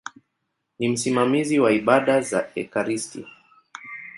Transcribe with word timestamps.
Ni 0.79 0.89
msimamizi 0.89 1.59
wa 1.59 1.71
ibada 1.71 2.21
za 2.21 2.47
ekaristi. 2.55 3.27